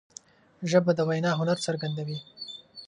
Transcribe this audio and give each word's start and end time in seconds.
ژبه 0.69 0.91
د 0.95 0.99
وینا 1.09 1.31
هنر 1.39 1.57
څرګندوي 1.65 2.17